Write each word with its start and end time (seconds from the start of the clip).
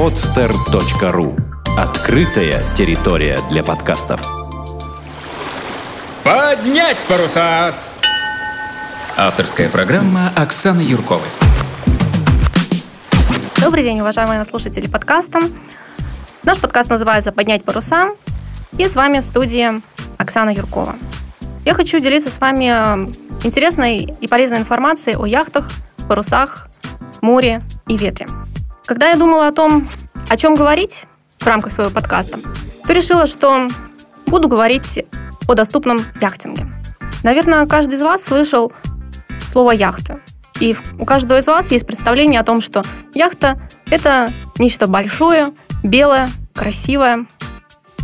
podster.ru 0.00 1.38
Открытая 1.76 2.58
территория 2.74 3.38
для 3.50 3.62
подкастов. 3.62 4.26
Поднять 6.24 6.96
паруса! 7.06 7.74
Авторская 9.18 9.68
программа 9.68 10.32
Оксаны 10.34 10.80
Юрковой. 10.80 11.28
Добрый 13.60 13.84
день, 13.84 14.00
уважаемые 14.00 14.42
слушатели 14.46 14.86
подкаста. 14.86 15.40
Наш 16.44 16.58
подкаст 16.58 16.88
называется 16.88 17.30
«Поднять 17.30 17.62
паруса». 17.62 18.14
И 18.78 18.88
с 18.88 18.94
вами 18.94 19.18
в 19.18 19.22
студии 19.22 19.82
Оксана 20.16 20.48
Юркова. 20.48 20.96
Я 21.66 21.74
хочу 21.74 21.98
делиться 21.98 22.30
с 22.30 22.40
вами 22.40 23.10
интересной 23.44 23.98
и 24.18 24.28
полезной 24.28 24.60
информацией 24.60 25.16
о 25.16 25.26
яхтах, 25.26 25.70
парусах, 26.08 26.68
море 27.20 27.60
и 27.86 27.98
ветре. 27.98 28.24
Когда 28.90 29.10
я 29.10 29.16
думала 29.16 29.46
о 29.46 29.52
том, 29.52 29.88
о 30.28 30.36
чем 30.36 30.56
говорить 30.56 31.04
в 31.38 31.46
рамках 31.46 31.72
своего 31.72 31.92
подкаста, 31.92 32.40
то 32.84 32.92
решила, 32.92 33.28
что 33.28 33.68
буду 34.26 34.48
говорить 34.48 35.04
о 35.46 35.54
доступном 35.54 36.04
яхтинге. 36.20 36.66
Наверное, 37.22 37.64
каждый 37.66 37.94
из 37.94 38.02
вас 38.02 38.24
слышал 38.24 38.72
слово 39.48 39.70
«яхта». 39.70 40.18
И 40.58 40.74
у 40.98 41.04
каждого 41.04 41.38
из 41.38 41.46
вас 41.46 41.70
есть 41.70 41.86
представление 41.86 42.40
о 42.40 42.42
том, 42.42 42.60
что 42.60 42.82
яхта– 43.14 43.60
это 43.92 44.32
нечто 44.58 44.88
большое, 44.88 45.52
белое, 45.84 46.28
красивое, 46.52 47.26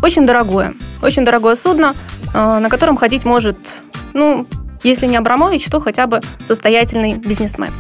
очень 0.05 0.25
дорогое. 0.25 0.75
Очень 1.03 1.25
дорогое 1.25 1.57
судно, 1.57 1.97
э, 2.33 2.59
на 2.61 2.69
котором 2.69 2.97
ходить 2.97 3.25
может, 3.25 3.59
ну, 4.13 4.47
если 4.85 5.07
не 5.07 5.17
Абрамович, 5.17 5.67
то 5.69 5.81
хотя 5.81 6.07
бы 6.07 6.21
состоятельный 6.47 7.15
бизнесмен. 7.17 7.73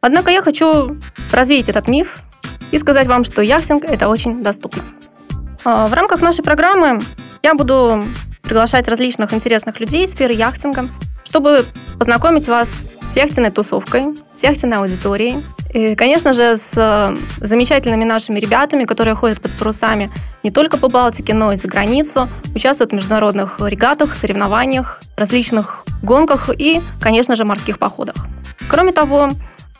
Однако 0.00 0.32
я 0.32 0.42
хочу 0.42 0.98
развеять 1.30 1.68
этот 1.68 1.86
миф 1.86 2.24
и 2.70 2.78
сказать 2.78 3.06
вам, 3.06 3.24
что 3.24 3.42
яхтинг– 3.42 3.84
это 3.86 4.08
очень 4.08 4.42
доступно. 4.42 4.82
А, 5.64 5.86
в 5.86 5.92
рамках 5.92 6.22
нашей 6.22 6.42
программы 6.42 7.02
я 7.42 7.54
буду 7.54 8.06
приглашать 8.42 8.88
различных 8.88 9.32
интересных 9.32 9.80
людей 9.80 10.04
из 10.04 10.12
сферы 10.12 10.34
яхтинга, 10.34 10.88
чтобы 11.24 11.64
познакомить 11.98 12.48
вас 12.48 12.88
с 13.08 13.16
яхтенной 13.16 13.50
тусовкой, 13.50 14.14
с 14.36 14.42
яхтенной 14.42 14.78
аудиторией, 14.78 15.42
и, 15.72 15.94
конечно 15.94 16.32
же, 16.32 16.56
с 16.56 16.72
э, 16.76 17.16
замечательными 17.38 18.04
нашими 18.04 18.40
ребятами, 18.40 18.84
которые 18.84 19.14
ходят 19.14 19.40
под 19.40 19.52
парусами 19.52 20.10
не 20.42 20.50
только 20.50 20.76
по 20.78 20.88
Балтике, 20.88 21.32
но 21.32 21.52
и 21.52 21.56
за 21.56 21.68
границу, 21.68 22.28
участвуют 22.54 22.90
в 22.90 22.94
международных 22.94 23.60
регатах, 23.60 24.14
соревнованиях, 24.14 25.00
различных 25.16 25.84
гонках 26.02 26.50
и, 26.56 26.80
конечно 27.00 27.36
же, 27.36 27.44
морских 27.44 27.78
походах. 27.78 28.16
Кроме 28.68 28.92
того, 28.92 29.30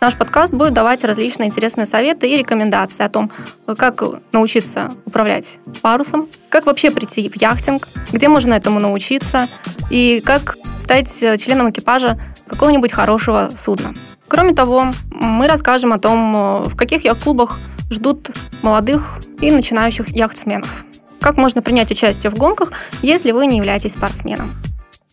Наш 0.01 0.17
подкаст 0.17 0.55
будет 0.55 0.73
давать 0.73 1.05
различные 1.05 1.49
интересные 1.49 1.85
советы 1.85 2.27
и 2.27 2.39
рекомендации 2.39 3.05
о 3.05 3.11
том, 3.11 3.31
как 3.77 4.03
научиться 4.33 4.91
управлять 5.05 5.59
парусом, 5.83 6.27
как 6.49 6.65
вообще 6.65 6.91
прийти 6.91 7.29
в 7.29 7.37
яхтинг, 7.37 7.87
где 8.11 8.29
можно 8.29 8.55
этому 8.55 8.81
научиться 8.81 9.49
и 9.91 10.23
как 10.25 10.57
стать 10.79 11.15
членом 11.39 11.71
экипажа 11.71 12.19
какого-нибудь 12.47 12.93
хорошего 12.93 13.51
судна. 13.55 13.93
Кроме 14.27 14.55
того, 14.55 14.87
мы 15.11 15.47
расскажем 15.47 15.93
о 15.93 15.99
том, 15.99 16.63
в 16.65 16.77
каких 16.77 17.05
яхт-клубах 17.05 17.59
ждут 17.91 18.31
молодых 18.63 19.19
и 19.43 19.51
начинающих 19.51 20.09
яхтсменов. 20.17 20.85
Как 21.21 21.37
можно 21.37 21.61
принять 21.61 21.91
участие 21.91 22.31
в 22.31 22.37
гонках, 22.37 22.73
если 23.03 23.33
вы 23.33 23.47
не 23.47 23.59
являетесь 23.59 23.93
спортсменом. 23.93 24.51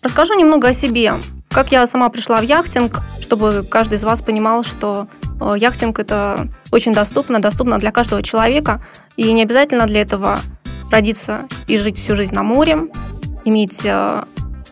Расскажу 0.02 0.36
немного 0.36 0.70
о 0.70 0.74
себе. 0.74 1.16
Как 1.58 1.72
я 1.72 1.88
сама 1.88 2.10
пришла 2.10 2.38
в 2.40 2.44
яхтинг, 2.44 3.02
чтобы 3.20 3.66
каждый 3.68 3.96
из 3.96 4.04
вас 4.04 4.22
понимал, 4.22 4.64
что 4.64 5.08
э, 5.42 5.54
яхтинг 5.58 5.98
это 5.98 6.50
очень 6.72 6.94
доступно, 6.94 7.40
доступно 7.40 7.80
для 7.80 7.92
каждого 7.92 8.22
человека, 8.22 8.80
и 9.16 9.32
не 9.32 9.42
обязательно 9.42 9.88
для 9.88 10.02
этого 10.02 10.40
родиться 10.92 11.48
и 11.66 11.80
жить 11.80 11.98
всю 11.98 12.16
жизнь 12.16 12.36
на 12.36 12.44
море, 12.44 12.90
иметь 13.44 13.80
э, 13.84 14.24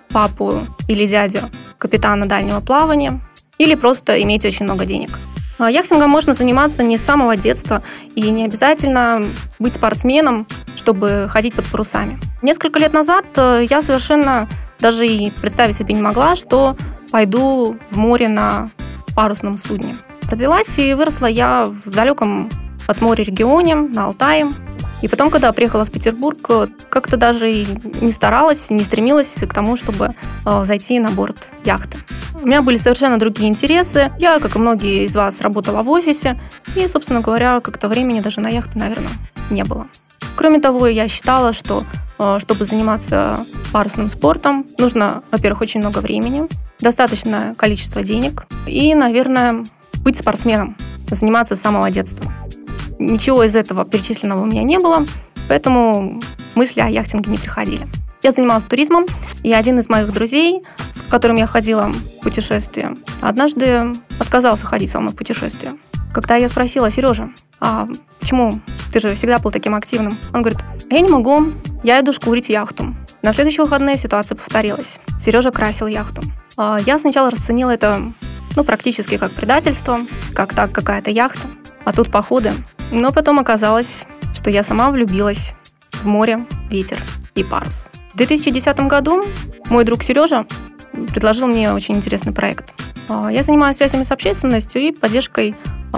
папу 0.10 0.60
или 0.88 1.08
дядю 1.08 1.50
капитана 1.80 2.28
дальнего 2.28 2.60
плавания, 2.60 3.20
или 3.58 3.74
просто 3.74 4.22
иметь 4.22 4.46
очень 4.46 4.66
много 4.66 4.86
денег. 4.86 5.18
А 5.58 5.72
яхтингом 5.72 6.12
можно 6.12 6.34
заниматься 6.34 6.84
не 6.84 7.00
с 7.00 7.04
самого 7.04 7.36
детства 7.36 7.82
и 8.14 8.30
не 8.30 8.46
обязательно 8.46 9.26
быть 9.58 9.74
спортсменом, 9.74 10.46
чтобы 10.76 11.26
ходить 11.30 11.56
под 11.56 11.66
парусами. 11.66 12.20
Несколько 12.44 12.78
лет 12.78 12.94
назад 12.94 13.26
э, 13.38 13.66
я 13.68 13.82
совершенно 13.82 14.48
даже 14.80 15.08
и 15.08 15.32
представить 15.32 15.76
себе 15.76 15.94
не 15.94 16.02
могла, 16.02 16.36
что 16.36 16.76
пойду 17.12 17.78
в 17.92 17.98
море 17.98 18.28
на 18.28 18.72
парусном 19.16 19.58
судне. 19.58 19.96
Родилась 20.30 20.78
и 20.78 20.94
выросла 20.94 21.28
я 21.28 21.66
в 21.66 21.90
далеком 21.90 22.50
от 22.88 23.02
моря 23.02 23.24
регионе, 23.24 23.76
на 23.76 24.06
Алтае. 24.06 24.48
И 25.02 25.08
потом, 25.08 25.30
когда 25.30 25.52
приехала 25.52 25.86
в 25.86 25.92
Петербург, 25.92 26.40
как-то 26.90 27.18
даже 27.18 27.52
и 27.52 27.68
не 28.02 28.12
старалась, 28.12 28.70
не 28.70 28.84
стремилась 28.84 29.36
к 29.36 29.54
тому, 29.54 29.76
чтобы 29.76 30.16
э, 30.46 30.64
зайти 30.64 31.00
на 31.00 31.12
борт 31.12 31.52
яхты. 31.64 32.00
У 32.34 32.48
меня 32.48 32.62
были 32.62 32.78
совершенно 32.78 33.20
другие 33.20 33.50
интересы. 33.50 34.12
Я, 34.20 34.40
как 34.40 34.56
и 34.56 34.60
многие 34.60 35.06
из 35.06 35.16
вас, 35.16 35.42
работала 35.42 35.84
в 35.84 35.90
офисе. 35.90 36.40
И, 36.76 36.88
собственно 36.88 37.22
говоря, 37.22 37.60
как-то 37.60 37.88
времени 37.88 38.20
даже 38.20 38.42
на 38.42 38.48
яхты, 38.48 38.80
наверное, 38.80 39.12
не 39.50 39.64
было. 39.64 39.88
Кроме 40.36 40.60
того, 40.60 40.88
я 40.88 41.08
считала, 41.08 41.54
что 41.54 41.84
э, 42.20 42.38
чтобы 42.40 42.66
заниматься 42.66 43.46
парусным 43.72 44.10
спортом, 44.10 44.66
нужно, 44.78 45.24
во-первых, 45.32 45.62
очень 45.62 45.80
много 45.80 46.00
времени, 46.00 46.48
достаточное 46.80 47.54
количество 47.56 48.04
денег 48.04 48.46
и, 48.66 48.94
наверное, 48.94 49.64
быть 50.04 50.18
спортсменом, 50.18 50.76
заниматься 51.10 51.56
с 51.56 51.62
самого 51.62 51.90
детства. 51.90 52.32
Ничего 53.00 53.44
из 53.44 53.56
этого 53.56 53.86
перечисленного 53.86 54.44
у 54.44 54.46
меня 54.46 54.64
не 54.64 54.80
было, 54.80 55.06
поэтому 55.48 56.22
мысли 56.56 56.82
о 56.82 56.88
яхтинге 56.88 57.32
не 57.32 57.38
приходили. 57.38 57.88
Я 58.24 58.32
занималась 58.32 58.64
туризмом, 58.64 59.06
и 59.44 59.54
один 59.54 59.78
из 59.80 59.90
моих 59.90 60.12
друзей, 60.12 60.64
с 61.08 61.12
которым 61.12 61.38
я 61.38 61.46
ходила 61.46 61.90
в 61.90 62.24
путешествие, 62.24 62.96
однажды 63.22 63.92
отказался 64.20 64.66
ходить 64.66 64.90
со 64.90 65.00
мной 65.00 65.14
в 65.14 65.16
путешествие. 65.16 65.74
Когда 66.14 66.36
я 66.36 66.48
спросила, 66.50 66.90
Сережа, 66.90 67.30
а 67.60 67.88
почему 68.20 68.62
ты 68.96 69.02
же 69.02 69.14
всегда 69.14 69.40
был 69.40 69.52
таким 69.52 69.76
активным? 69.76 70.18
Он 70.34 70.42
говорит, 70.42 70.60
я 70.90 71.02
не 71.02 71.10
могу, 71.10 71.52
я 71.84 72.00
иду 72.00 72.14
шкурить 72.14 72.48
яхту. 72.48 72.96
На 73.24 73.34
следующие 73.34 73.66
выходные 73.66 73.98
ситуация 73.98 74.38
повторилась. 74.38 75.02
Сережа 75.20 75.52
красил 75.52 75.88
яхту. 75.88 76.22
А 76.56 76.78
я 76.86 76.98
сначала 76.98 77.30
расценила 77.30 77.72
это 77.72 78.14
ну, 78.56 78.64
практически 78.64 79.18
как 79.18 79.34
предательство, 79.34 80.00
как 80.34 80.54
так 80.54 80.72
какая-то 80.72 81.12
яхта, 81.12 81.46
а 81.84 81.92
тут 81.92 82.10
походы. 82.10 82.54
Но 82.90 83.12
потом 83.12 83.38
оказалось, 83.38 84.06
что 84.34 84.50
я 84.50 84.64
сама 84.64 84.90
влюбилась 84.92 85.56
в 85.92 86.06
море, 86.06 86.46
ветер 86.70 86.98
и 87.36 87.44
парус. 87.44 87.90
В 88.14 88.18
2010 88.18 88.80
году 88.88 89.26
мой 89.70 89.84
друг 89.84 90.04
Сережа 90.04 90.46
предложил 91.12 91.48
мне 91.48 91.74
очень 91.74 91.98
интересный 91.98 92.32
проект. 92.32 92.74
А, 93.10 93.28
я 93.30 93.44
занимаюсь 93.44 93.76
связями 93.76 94.04
с 94.04 94.12
общественностью 94.14 94.82
и 94.82 94.94
поддержкой 94.94 95.54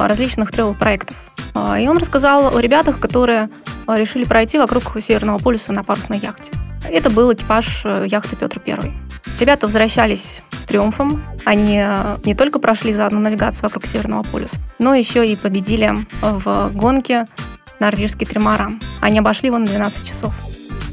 различных 0.06 0.52
тревел-проектов. 0.52 1.16
А, 1.56 1.80
и 1.80 1.88
он 1.88 1.98
рассказал 1.98 2.56
о 2.56 2.60
ребятах, 2.60 3.00
которые 3.00 3.50
решили 3.88 4.26
пройти 4.26 4.58
вокруг 4.58 4.84
Северного 5.02 5.40
полюса 5.40 5.74
на 5.74 5.84
парусной 5.84 6.20
яхте. 6.20 6.52
Это 6.84 7.10
был 7.10 7.34
экипаж 7.34 7.84
э, 7.86 8.06
яхты 8.08 8.36
Петр 8.36 8.62
I. 8.66 8.94
Ребята 9.40 9.66
возвращались 9.66 10.42
с 10.60 10.66
триумфом. 10.66 11.24
Они 11.46 11.82
э, 11.84 12.18
не 12.24 12.36
только 12.36 12.60
прошли 12.60 12.94
за 12.94 13.06
одну 13.06 13.20
навигацию 13.20 13.64
вокруг 13.64 13.86
Северного 13.86 14.24
полюса, 14.24 14.58
но 14.80 14.94
еще 14.94 15.26
и 15.28 15.36
победили 15.36 15.94
в 16.22 16.72
гонке 16.74 17.28
норвежский 17.80 18.26
тримаран. 18.26 18.80
Они 19.02 19.20
обошли 19.20 19.48
его 19.48 19.58
на 19.58 19.68
12 19.68 20.08
часов. 20.08 20.34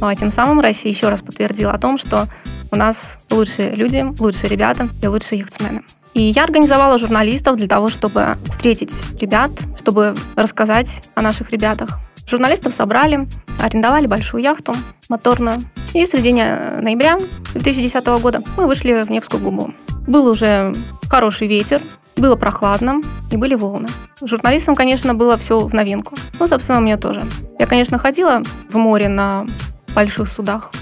А 0.01 0.15
тем 0.15 0.31
самым 0.31 0.61
Россия 0.61 0.93
еще 0.93 1.09
раз 1.09 1.23
подтвердила 1.23 1.73
о 1.73 1.79
том, 1.79 1.99
что 1.99 2.29
у 2.71 2.77
нас 2.77 3.19
лучшие 3.31 3.75
люди, 3.75 4.05
лучшие 4.19 4.51
ребята 4.51 4.89
и 5.03 5.07
лучшие 5.07 5.39
яхтсмены. 5.39 5.83
И 6.15 6.23
я 6.23 6.45
организовала 6.45 6.97
журналистов 6.97 7.57
для 7.57 7.67
того, 7.67 7.89
чтобы 7.89 8.37
встретить 8.49 8.93
ребят, 9.21 9.51
чтобы 9.77 10.15
рассказать 10.37 11.03
о 11.15 11.23
наших 11.23 11.51
ребятах. 11.51 11.99
Журналистов 12.27 12.73
собрали, 12.73 13.29
арендовали 13.61 14.07
большую 14.07 14.43
яхту 14.43 14.75
моторную. 15.09 15.63
И 15.93 16.05
в 16.05 16.09
середине 16.09 16.79
ноября 16.81 17.19
2010 17.53 18.07
года 18.21 18.43
мы 18.57 18.67
вышли 18.67 19.03
в 19.03 19.11
Невскую 19.11 19.43
губу. 19.43 19.75
Был 20.07 20.27
уже 20.27 20.73
хороший 21.09 21.49
ветер, 21.49 21.81
было 22.17 22.37
прохладно 22.37 23.01
и 23.33 23.37
были 23.37 23.55
волны. 23.55 23.89
Журналистам, 24.23 24.75
конечно, 24.75 25.15
было 25.15 25.37
все 25.37 25.59
в 25.59 25.75
новинку. 25.75 26.17
Ну, 26.39 26.47
собственно, 26.47 26.81
мне 26.81 26.97
тоже. 26.97 27.23
Я, 27.59 27.67
конечно, 27.67 27.99
ходила 27.99 28.43
в 28.71 28.77
море 28.77 29.09
на 29.09 29.47
больших 29.95 30.29
судах. 30.29 30.73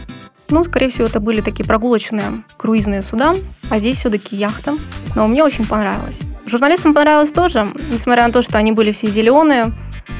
Ну, 0.53 0.63
скорее 0.65 0.91
всего, 0.91 1.07
это 1.07 1.19
были 1.19 1.41
такие 1.41 1.65
прогулочные 1.65 2.45
круизные 2.59 3.01
суда, 3.01 3.35
а 3.71 3.79
здесь 3.79 3.97
все-таки 3.97 4.37
яхта. 4.37 4.75
Но 5.17 5.27
мне 5.27 5.43
очень 5.43 5.67
понравилось. 5.67 6.21
Журналистам 6.45 6.93
понравилось 6.93 7.33
тоже, 7.33 7.73
несмотря 7.91 8.27
на 8.27 8.35
то, 8.35 8.43
что 8.43 8.59
они 8.59 8.71
были 8.71 8.93
все 8.93 9.09
зеленые. 9.09 9.73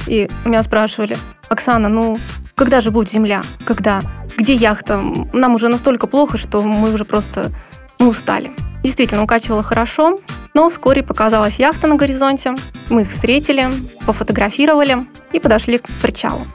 И 0.07 0.31
меня 0.47 0.63
спрашивали, 0.63 1.19
Оксана, 1.51 1.91
ну, 1.91 2.19
когда 2.55 2.81
же 2.81 2.91
будет 2.91 3.11
земля? 3.11 3.43
Когда? 3.67 4.01
Где 4.39 4.55
яхта? 4.55 5.03
Нам 5.35 5.53
уже 5.53 5.69
настолько 5.69 6.07
плохо, 6.07 6.39
что 6.39 6.63
мы 6.63 6.95
уже 6.95 7.05
просто 7.05 7.51
мы 7.99 8.09
устали. 8.09 8.53
Действительно, 8.83 9.25
укачивало 9.25 9.63
хорошо. 9.63 10.19
Но 10.55 10.71
вскоре 10.71 11.03
показалась 11.03 11.59
яхта 11.59 11.89
на 11.89 11.97
горизонте. 11.97 12.55
Мы 12.89 13.03
их 13.03 13.11
встретили, 13.11 13.69
пофотографировали 14.07 15.07
и 15.35 15.41
подошли 15.41 15.77
к 15.77 15.89
причалу. 16.01 16.47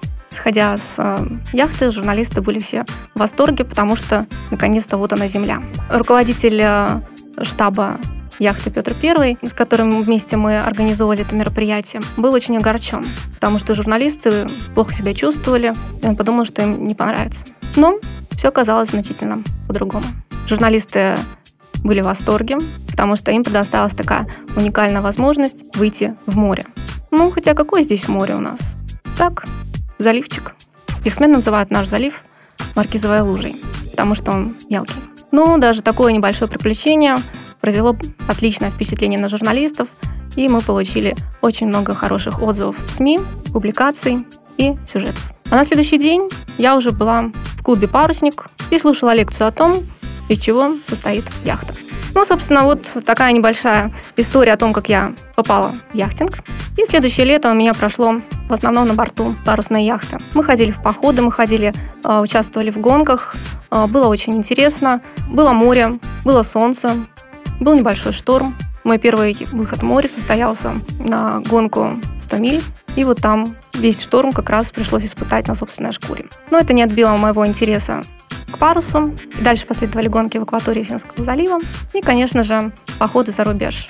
Сходя 0.48 0.78
с 0.78 0.96
э, 0.98 1.28
яхты, 1.52 1.92
журналисты 1.92 2.40
были 2.40 2.60
все 2.60 2.86
в 3.14 3.20
восторге, 3.20 3.66
потому 3.66 3.98
что 3.98 4.28
наконец-то 4.50 4.96
вот 4.96 5.12
она 5.12 5.28
земля. 5.28 5.62
Руководитель 5.90 6.62
э, 6.64 7.02
штаба 7.42 7.98
яхты 8.40 8.72
Петр 8.72 8.96
I, 9.04 9.38
с 9.42 9.52
которым 9.52 10.02
вместе 10.02 10.38
мы 10.38 10.58
организовывали 10.58 11.26
это 11.26 11.36
мероприятие, 11.36 12.02
был 12.16 12.32
очень 12.32 12.56
огорчен, 12.56 13.06
потому 13.34 13.60
что 13.60 13.74
журналисты 13.74 14.50
плохо 14.74 14.94
себя 14.94 15.14
чувствовали, 15.14 15.74
и 16.02 16.06
он 16.06 16.16
подумал, 16.16 16.46
что 16.46 16.62
им 16.62 16.88
не 16.88 16.96
понравится. 16.96 17.46
Но 17.76 18.00
все 18.32 18.48
оказалось 18.48 18.92
значительно 18.92 19.44
по-другому. 19.68 20.06
Журналисты 20.48 21.18
были 21.84 22.00
в 22.00 22.06
восторге, 22.06 22.58
потому 22.90 23.18
что 23.18 23.34
им 23.34 23.44
предоставилась 23.44 23.96
такая 23.96 24.30
уникальная 24.56 25.02
возможность 25.02 25.76
выйти 25.76 26.16
в 26.26 26.38
море. 26.38 26.66
Ну, 27.12 27.32
хотя 27.32 27.54
какое 27.54 27.84
здесь 27.84 28.08
море 28.08 28.36
у 28.36 28.40
нас? 28.40 28.76
Так, 29.18 29.46
заливчик. 29.98 30.56
Их 31.04 31.14
сменно 31.14 31.36
называют 31.36 31.72
наш 31.72 31.88
залив 31.88 32.24
Маркизовой 32.76 33.22
лужей, 33.22 33.56
потому 33.92 34.16
что 34.16 34.32
он 34.32 34.56
мелкий. 34.70 35.00
Но 35.32 35.58
даже 35.58 35.82
такое 35.82 36.14
небольшое 36.14 36.50
приключение 36.50 37.18
произвело 37.60 37.96
отличное 38.28 38.72
впечатление 38.72 39.20
на 39.20 39.30
журналистов, 39.30 39.88
и 40.36 40.48
мы 40.48 40.62
получили 40.62 41.16
очень 41.42 41.68
много 41.68 41.96
хороших 41.96 42.42
отзывов 42.42 42.76
в 42.86 42.92
СМИ, 42.92 43.20
публикаций 43.52 44.26
и 44.58 44.76
сюжетов. 44.88 45.22
А 45.50 45.56
на 45.56 45.64
следующий 45.64 45.98
день 45.98 46.30
я 46.58 46.76
уже 46.76 46.92
была 46.92 47.32
в 47.56 47.64
клубе 47.64 47.88
«Парусник» 47.88 48.48
и 48.70 48.78
слушала 48.78 49.14
лекцию 49.16 49.48
о 49.48 49.52
том, 49.52 49.88
из 50.30 50.40
чего 50.40 50.76
состоит 50.88 51.26
яхта. 51.46 51.74
Ну, 52.18 52.26
собственно, 52.26 52.64
вот 52.64 52.98
такая 53.06 53.32
небольшая 53.32 53.94
история 54.16 54.54
о 54.54 54.58
том, 54.58 54.74
как 54.74 54.90
я 54.90 55.14
попала 55.36 55.72
в 55.94 55.96
яхтинг. 55.96 56.40
И 56.76 56.84
следующее 56.84 57.28
лето 57.28 57.52
у 57.52 57.54
меня 57.54 57.76
прошло 57.76 58.22
в 58.50 58.54
основном 58.54 58.88
на 58.88 58.96
борту 58.96 59.36
парусной 59.46 59.84
яхты. 59.84 60.18
Мы 60.34 60.44
ходили 60.44 60.72
в 60.72 60.82
походы, 60.82 61.22
мы 61.22 61.32
ходили, 61.32 61.76
а, 62.04 62.22
участвовали 62.22 62.72
в 62.72 62.80
гонках. 62.80 63.36
А, 63.70 63.86
было 63.86 64.08
очень 64.08 64.34
интересно. 64.34 65.00
Было 65.30 65.52
море, 65.52 66.00
было 66.26 66.42
солнце, 66.42 66.96
был 67.60 67.76
небольшой 67.76 68.14
шторм. 68.14 68.56
Мой 68.84 68.98
первый 68.98 69.38
выход 69.52 69.82
в 69.82 69.84
море 69.84 70.10
состоялся 70.10 70.74
на 70.98 71.42
гонку 71.42 72.00
100 72.20 72.38
миль. 72.38 72.64
И 72.96 73.04
вот 73.04 73.22
там 73.22 73.46
весь 73.76 74.02
шторм 74.02 74.34
как 74.34 74.50
раз 74.50 74.72
пришлось 74.72 75.06
испытать 75.06 75.48
на 75.48 75.54
собственной 75.54 75.92
шкуре. 75.92 76.26
Но 76.50 76.58
это 76.58 76.74
не 76.74 76.82
отбило 76.82 77.12
моего 77.12 77.46
интереса 77.46 78.02
к 78.52 78.58
парусу. 78.58 79.14
И 79.40 79.44
дальше 79.44 79.68
последовали 79.68 80.08
гонки 80.08 80.38
в 80.38 80.44
акватории 80.44 80.84
Финского 80.84 81.24
залива. 81.26 81.60
И, 81.94 82.02
конечно 82.02 82.44
же, 82.44 82.72
походы 83.00 83.32
за 83.32 83.44
рубеж. 83.44 83.90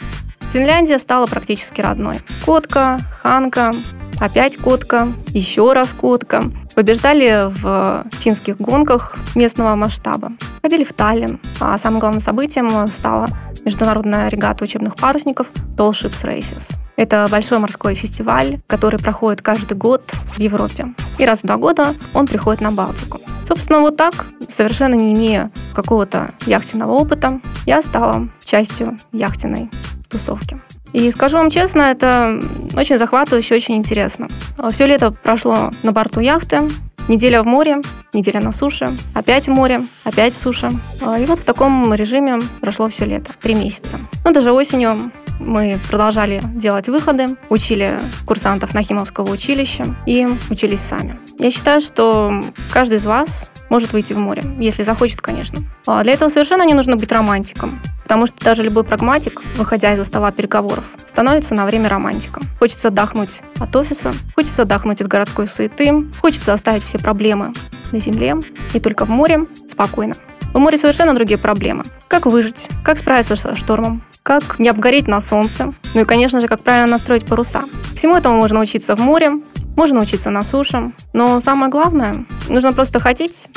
Финляндия 0.54 0.98
стала 0.98 1.28
практически 1.28 1.82
родной. 1.82 2.22
Котка, 2.46 3.00
Ханка, 3.22 3.76
опять 4.20 4.58
котка, 4.58 5.10
еще 5.28 5.74
раз 5.74 5.94
котка. 5.94 6.44
Побеждали 6.74 7.52
в 7.62 8.06
финских 8.20 8.58
гонках 8.58 9.18
местного 9.36 9.76
масштаба. 9.76 10.32
Ходили 10.62 10.84
в 10.84 10.94
Таллин. 10.94 11.40
А 11.60 11.78
самым 11.78 12.00
главным 12.00 12.22
событием 12.22 12.88
стала 12.88 13.28
международная 13.66 14.30
регата 14.30 14.64
учебных 14.64 14.96
парусников 14.96 15.48
Tall 15.76 15.92
Ships 15.92 16.24
Races. 16.24 16.72
Это 16.96 17.28
большой 17.30 17.60
морской 17.60 17.94
фестиваль, 17.94 18.60
который 18.66 19.00
проходит 19.00 19.42
каждый 19.42 19.78
год 19.78 20.04
в 20.36 20.40
Европе. 20.40 20.94
И 21.18 21.26
раз 21.26 21.44
в 21.44 21.46
два 21.46 21.58
года 21.58 21.94
он 22.14 22.26
приходит 22.26 22.62
на 22.62 22.72
Балтику. 22.72 23.20
Собственно, 23.48 23.80
вот 23.80 23.96
так, 23.96 24.28
совершенно 24.50 24.96
не 24.96 25.14
имея 25.14 25.52
какого-то 25.74 26.32
яхтенного 26.46 26.92
опыта, 26.92 27.40
я 27.66 27.82
стала 27.82 28.28
частью 28.44 28.98
яхтенной 29.14 29.70
тусовки. 30.10 30.60
И 30.92 31.10
скажу 31.12 31.38
вам 31.38 31.50
честно, 31.50 31.84
это 31.84 32.42
очень 32.76 32.98
захватывающе, 32.98 33.56
очень 33.56 33.76
интересно. 33.76 34.28
Все 34.72 34.86
лето 34.86 35.12
прошло 35.12 35.72
на 35.84 35.94
борту 35.94 36.20
яхты, 36.20 36.62
неделя 37.08 37.42
в 37.42 37.46
море, 37.46 37.82
неделя 38.14 38.42
на 38.42 38.52
суше, 38.52 38.92
опять 39.14 39.48
в 39.48 39.52
море, 39.52 39.86
опять 40.04 40.36
суша. 40.36 40.70
И 41.02 41.26
вот 41.26 41.40
в 41.40 41.46
таком 41.46 41.94
режиме 41.94 42.42
прошло 42.60 42.90
все 42.90 43.06
лето, 43.06 43.32
три 43.42 43.56
месяца. 43.56 43.98
Ну, 44.26 44.34
даже 44.34 44.52
осенью 44.52 45.12
мы 45.40 45.80
продолжали 45.90 46.42
делать 46.56 46.88
выходы, 46.88 47.38
учили 47.50 48.02
курсантов 48.26 48.74
Нахимовского 48.74 49.32
училища 49.32 49.96
и 50.06 50.28
учились 50.50 50.82
сами. 50.82 51.18
Я 51.40 51.52
считаю, 51.52 51.82
что 51.82 52.42
каждый 52.72 52.98
из 52.98 53.06
вас 53.06 53.50
может 53.70 53.94
выйти 53.94 54.14
в 54.14 54.18
море, 54.18 54.44
если 54.60 54.84
захочет, 54.84 55.22
конечно. 55.22 55.60
А 55.86 56.04
для 56.04 56.14
этого 56.14 56.30
совершенно 56.30 56.64
не 56.64 56.74
нужно 56.74 56.96
быть 56.96 57.12
романтиком, 57.12 57.80
потому 58.04 58.26
что 58.26 58.44
даже 58.44 58.64
любой 58.64 58.84
прагматик, 58.84 59.42
выходя 59.56 59.94
из-за 59.94 60.04
стола 60.04 60.32
переговоров, 60.32 60.84
становится 61.06 61.54
на 61.54 61.66
время 61.66 61.90
романтиком. 61.90 62.44
Хочется 62.60 62.88
отдохнуть 62.88 63.42
от 63.60 63.76
офиса, 63.76 64.14
хочется 64.36 64.64
отдохнуть 64.64 65.02
от 65.02 65.08
городской 65.08 65.48
суеты, 65.48 66.06
хочется 66.22 66.54
оставить 66.54 66.84
все 66.84 66.98
проблемы 66.98 67.54
на 67.92 68.00
земле 68.00 68.36
и 68.74 68.80
только 68.80 69.06
в 69.06 69.10
море 69.10 69.46
спокойно. 69.70 70.16
В 70.54 70.60
море 70.60 70.78
совершенно 70.78 71.14
другие 71.14 71.38
проблемы. 71.38 71.84
Как 72.08 72.26
выжить, 72.26 72.70
как 72.84 72.98
справиться 72.98 73.36
со 73.36 73.56
штормом, 73.56 74.02
как 74.28 74.60
не 74.60 74.68
обгореть 74.68 75.08
на 75.08 75.22
солнце, 75.22 75.74
ну 75.94 76.02
и, 76.02 76.04
конечно 76.04 76.42
же, 76.42 76.50
как 76.50 76.60
правильно 76.60 76.86
настроить 76.86 77.26
паруса. 77.26 77.64
Всему 77.96 78.14
этому 78.14 78.36
можно 78.36 78.60
учиться 78.60 78.94
в 78.94 79.00
море, 79.00 79.32
можно 79.78 80.02
учиться 80.02 80.30
на 80.30 80.44
суше, 80.44 80.92
но 81.14 81.40
самое 81.40 81.72
главное, 81.72 82.14
нужно 82.50 82.74
просто 82.74 83.00
хотеть 83.00 83.48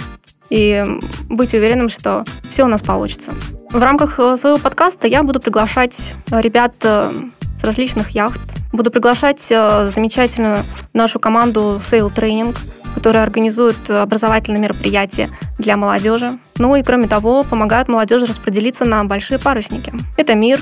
и 0.48 0.84
быть 1.28 1.54
уверенным, 1.54 1.88
что 1.88 2.24
все 2.50 2.62
у 2.62 2.68
нас 2.68 2.82
получится. 2.82 3.32
В 3.72 3.82
рамках 3.82 4.20
э, 4.20 4.36
своего 4.36 4.58
подкаста 4.58 5.08
я 5.08 5.24
буду 5.24 5.40
приглашать 5.40 6.14
ребят 6.30 6.74
э, 6.84 7.12
с 7.60 7.64
различных 7.64 8.10
яхт, 8.10 8.40
буду 8.72 8.92
приглашать 8.92 9.44
э, 9.50 9.90
замечательную 9.92 10.58
нашу 10.92 11.18
команду 11.18 11.80
Sail 11.80 12.14
Training, 12.14 12.56
которая 13.00 13.22
организует 13.22 13.90
образовательные 13.90 14.60
мероприятия 14.60 15.30
для 15.56 15.78
молодежи. 15.78 16.38
Ну 16.58 16.76
и 16.76 16.82
кроме 16.82 17.08
того, 17.08 17.44
помогают 17.44 17.88
молодежи 17.88 18.26
распределиться 18.26 18.84
на 18.84 19.02
большие 19.04 19.38
парусники. 19.38 19.90
Это 20.18 20.34
Мир, 20.34 20.60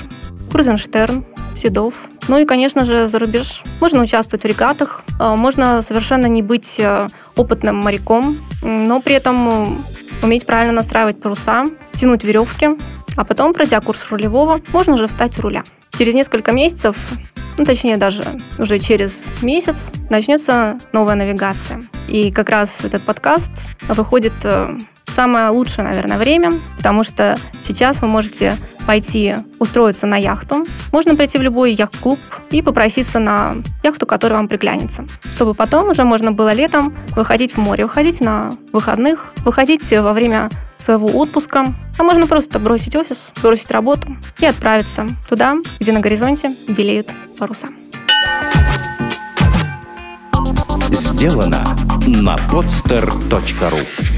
Крузенштерн, 0.52 1.24
Седов. 1.56 1.94
Ну 2.28 2.38
и, 2.38 2.44
конечно 2.44 2.84
же, 2.84 3.08
за 3.08 3.18
рубеж. 3.18 3.64
Можно 3.80 4.02
участвовать 4.02 4.44
в 4.44 4.46
регатах, 4.46 5.02
э, 5.18 5.34
можно 5.34 5.82
совершенно 5.82 6.26
не 6.26 6.42
быть 6.42 6.76
э, 6.78 7.08
опытным 7.34 7.74
моряком, 7.74 8.38
но 8.62 9.00
при 9.00 9.16
этом 9.16 9.48
э, 9.48 9.66
уметь 10.22 10.46
правильно 10.46 10.74
настраивать 10.74 11.20
паруса, 11.20 11.64
тянуть 11.96 12.22
веревки, 12.22 12.68
а 13.16 13.24
потом, 13.24 13.52
пройдя 13.52 13.80
курс 13.80 14.08
рулевого, 14.12 14.60
можно 14.72 14.94
уже 14.94 15.08
встать 15.08 15.36
у 15.40 15.42
руля. 15.42 15.64
Через 15.90 16.14
несколько 16.14 16.52
месяцев, 16.52 16.96
ну, 17.58 17.64
точнее 17.64 17.96
даже 17.96 18.24
уже 18.58 18.78
через 18.78 19.24
месяц, 19.42 19.92
начнется 20.10 20.78
новая 20.92 21.16
навигация. 21.16 21.88
И 22.06 22.30
как 22.30 22.48
раз 22.48 22.84
этот 22.84 23.02
подкаст 23.02 23.50
выходит 23.88 24.32
самое 25.10 25.50
лучшее, 25.50 25.84
наверное, 25.84 26.18
время, 26.18 26.52
потому 26.76 27.02
что 27.02 27.38
сейчас 27.62 28.00
вы 28.00 28.08
можете 28.08 28.56
пойти 28.86 29.34
устроиться 29.58 30.06
на 30.06 30.16
яхту. 30.16 30.66
Можно 30.92 31.14
прийти 31.14 31.36
в 31.36 31.42
любой 31.42 31.74
яхт-клуб 31.74 32.18
и 32.50 32.62
попроситься 32.62 33.18
на 33.18 33.56
яхту, 33.82 34.06
которая 34.06 34.38
вам 34.38 34.48
приглянется. 34.48 35.04
Чтобы 35.34 35.52
потом 35.52 35.90
уже 35.90 36.04
можно 36.04 36.32
было 36.32 36.54
летом 36.54 36.94
выходить 37.14 37.52
в 37.52 37.58
море, 37.58 37.84
выходить 37.84 38.22
на 38.22 38.50
выходных, 38.72 39.34
выходить 39.44 39.90
во 39.92 40.14
время 40.14 40.48
своего 40.78 41.08
отпуска. 41.08 41.66
А 41.98 42.02
можно 42.02 42.26
просто 42.26 42.58
бросить 42.58 42.96
офис, 42.96 43.32
бросить 43.42 43.70
работу 43.70 44.16
и 44.38 44.46
отправиться 44.46 45.06
туда, 45.28 45.56
где 45.78 45.92
на 45.92 46.00
горизонте 46.00 46.56
белеют 46.66 47.10
паруса. 47.38 47.68
Сделано 50.90 51.62
на 52.06 52.36
podster.ru 52.50 54.17